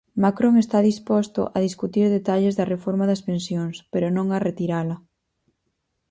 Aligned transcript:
Macron 0.23 0.53
está 0.59 0.79
disposto 0.89 1.41
a 1.55 1.57
discutir 1.67 2.05
detalles 2.07 2.53
da 2.59 2.69
reforma 2.73 3.05
das 3.07 3.23
pensións, 3.29 3.75
pero 3.93 4.07
non 4.17 4.27
a 4.29 4.37
retirala. 4.47 4.97